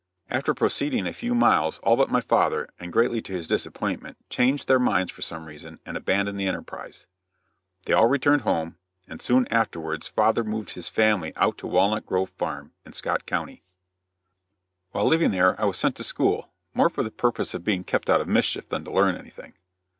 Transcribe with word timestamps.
After 0.31 0.55
proceeding 0.55 1.05
a 1.05 1.13
few 1.13 1.35
miles, 1.35 1.77
all 1.83 1.95
but 1.95 2.09
my 2.09 2.21
father, 2.21 2.67
and 2.79 2.91
greatly 2.91 3.21
to 3.21 3.33
his 3.33 3.45
disappointment, 3.45 4.17
changed 4.31 4.67
their 4.67 4.79
minds 4.79 5.11
for 5.11 5.21
some 5.21 5.45
reason 5.45 5.79
and 5.85 5.95
abandoned 5.95 6.39
the 6.39 6.47
enterprise. 6.47 7.05
They 7.83 7.93
all 7.93 8.07
returned 8.07 8.41
home, 8.41 8.77
and 9.07 9.21
soon 9.21 9.47
afterwards 9.49 10.07
father 10.07 10.43
moved 10.43 10.71
his 10.71 10.89
family 10.89 11.33
out 11.35 11.59
to 11.59 11.67
Walnut 11.67 12.07
Grove 12.07 12.31
Farm, 12.31 12.71
in 12.83 12.93
Scott 12.93 13.27
county. 13.27 13.61
[Illustration: 14.91 14.95
YOUTHFUL 14.95 15.01
ADVENTURES.] 15.01 15.03
While 15.03 15.05
living 15.05 15.31
there 15.37 15.61
I 15.61 15.65
was 15.65 15.77
sent 15.77 15.95
to 15.97 16.03
school, 16.03 16.49
more 16.73 16.89
for 16.89 17.03
the 17.03 17.11
purpose 17.11 17.53
of 17.53 17.63
being 17.63 17.83
kept 17.83 18.09
out 18.09 18.21
of 18.21 18.27
mischief 18.27 18.69
than 18.69 18.83
to 18.85 18.91
learn 18.91 19.15
anything. 19.15 19.53